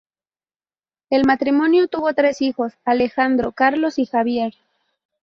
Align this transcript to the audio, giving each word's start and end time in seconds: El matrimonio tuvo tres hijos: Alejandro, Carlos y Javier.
El 1.11 1.25
matrimonio 1.27 1.87
tuvo 1.87 2.11
tres 2.15 2.41
hijos: 2.41 2.73
Alejandro, 2.85 3.51
Carlos 3.51 3.99
y 3.99 4.07
Javier. 4.07 4.55